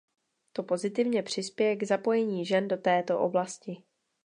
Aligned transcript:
To 0.53 0.63
pozitivně 0.63 1.23
přispěje 1.23 1.75
k 1.75 1.83
zapojení 1.87 2.45
žen 2.45 2.67
do 2.67 2.77
této 2.77 3.19
oblasti. 3.19 3.83